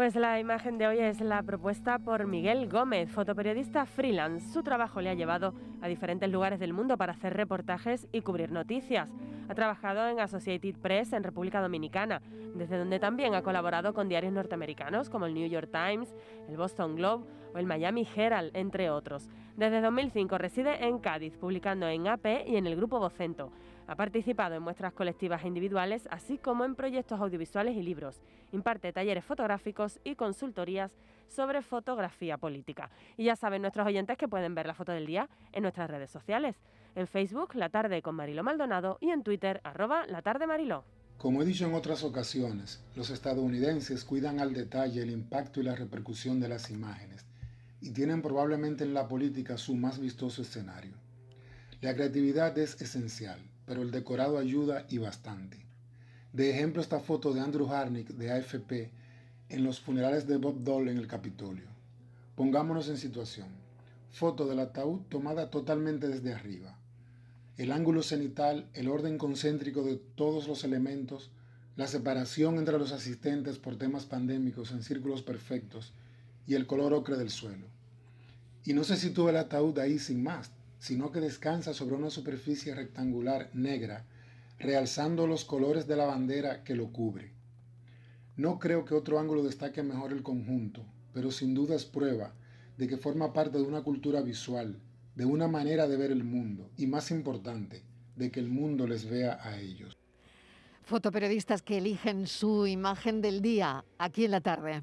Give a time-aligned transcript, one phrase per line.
[0.00, 4.50] Pues la imagen de hoy es la propuesta por Miguel Gómez, fotoperiodista freelance.
[4.50, 8.50] Su trabajo le ha llevado a diferentes lugares del mundo para hacer reportajes y cubrir
[8.50, 9.10] noticias.
[9.50, 12.22] Ha trabajado en Associated Press en República Dominicana,
[12.54, 16.16] desde donde también ha colaborado con diarios norteamericanos como el New York Times,
[16.48, 19.28] el Boston Globe o el Miami Herald, entre otros.
[19.56, 23.52] Desde 2005 reside en Cádiz, publicando en AP y en el Grupo Vocento.
[23.86, 28.22] Ha participado en muestras colectivas e individuales, así como en proyectos audiovisuales y libros.
[28.52, 30.96] Imparte talleres fotográficos y consultorías
[31.26, 32.90] sobre fotografía política.
[33.16, 36.10] Y ya saben nuestros oyentes que pueden ver la foto del día en nuestras redes
[36.10, 36.56] sociales.
[36.94, 40.84] En Facebook, La Tarde con Marilo Maldonado y en Twitter, arroba La Tarde Mariló.
[41.18, 45.74] Como he dicho en otras ocasiones, los estadounidenses cuidan al detalle el impacto y la
[45.74, 47.29] repercusión de las imágenes
[47.80, 50.92] y tienen probablemente en la política su más vistoso escenario.
[51.80, 55.56] La creatividad es esencial pero el decorado ayuda y bastante.
[56.32, 58.90] De ejemplo esta foto de Andrew Harnick de AFP
[59.48, 61.68] en los funerales de Bob Dole en el Capitolio.
[62.34, 63.46] Pongámonos en situación.
[64.10, 66.76] Foto del ataúd tomada totalmente desde arriba.
[67.58, 71.30] El ángulo cenital, el orden concéntrico de todos los elementos,
[71.76, 75.92] la separación entre los asistentes por temas pandémicos en círculos perfectos
[76.46, 77.66] y el color ocre del suelo.
[78.64, 82.74] Y no se sitúa el ataúd ahí sin más sino que descansa sobre una superficie
[82.74, 84.06] rectangular negra,
[84.58, 87.32] realzando los colores de la bandera que lo cubre.
[88.36, 92.34] No creo que otro ángulo destaque mejor el conjunto, pero sin duda es prueba
[92.78, 94.80] de que forma parte de una cultura visual,
[95.14, 97.84] de una manera de ver el mundo y, más importante,
[98.16, 99.94] de que el mundo les vea a ellos.
[100.84, 104.82] Fotoperiodistas que eligen su imagen del día aquí en la tarde.